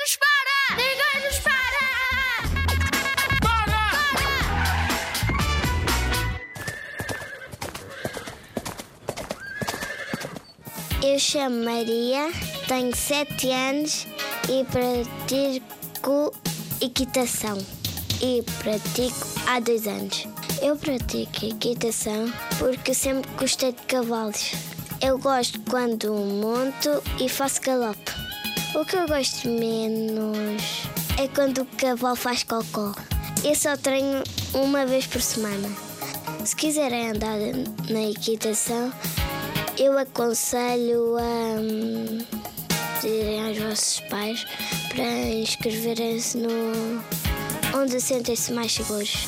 nos 0.00 0.16
para! 0.16 0.76
Ninguém 0.76 1.20
nos 1.26 1.38
para! 1.40 1.60
Eu 11.02 11.18
chamo 11.18 11.64
Maria, 11.64 12.30
tenho 12.66 12.96
7 12.96 13.50
anos 13.50 14.06
e 14.48 14.64
pratico 14.64 16.32
equitação. 16.80 17.58
E 18.22 18.42
pratico 18.62 19.26
há 19.46 19.60
dois 19.60 19.86
anos. 19.86 20.26
Eu 20.62 20.76
pratico 20.76 21.44
equitação 21.44 22.32
porque 22.58 22.94
sempre 22.94 23.30
gostei 23.38 23.72
de 23.72 23.82
cavalos. 23.82 24.52
Eu 25.02 25.18
gosto 25.18 25.60
quando 25.70 26.12
monto 26.14 27.02
e 27.18 27.28
faço 27.28 27.60
galope. 27.62 28.29
O 28.72 28.84
que 28.84 28.94
eu 28.94 29.06
gosto 29.08 29.48
menos 29.48 30.62
é 31.18 31.26
quando 31.26 31.62
o 31.62 31.66
cavalo 31.76 32.14
faz 32.14 32.44
cocó. 32.44 32.94
Eu 33.42 33.54
só 33.54 33.76
treino 33.76 34.22
uma 34.54 34.86
vez 34.86 35.06
por 35.08 35.20
semana. 35.20 35.68
Se 36.44 36.54
quiserem 36.54 37.10
andar 37.10 37.36
na 37.90 38.02
equitação, 38.10 38.92
eu 39.76 39.98
aconselho 39.98 41.16
a 41.18 41.60
hum, 41.60 42.24
pedirem 43.00 43.48
aos 43.48 43.58
vossos 43.58 44.00
pais 44.08 44.46
para 44.88 45.04
inscreverem-se 45.04 46.38
no 46.38 47.02
onde 47.76 48.00
sentem-se 48.00 48.52
mais 48.52 48.72
seguros. 48.72 49.26